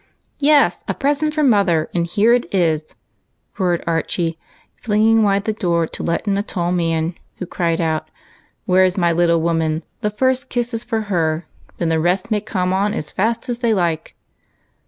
[0.53, 2.95] "Yes; a present for mother, and here it is!"
[3.59, 4.39] roared Archie,
[4.81, 8.09] flinging wide the door to let in a tall man who cried out,
[8.65, 9.83] —"Where 's my little woman?
[9.99, 11.45] The first kiss for her,
[11.77, 14.15] then the rest may come on as fast as they like."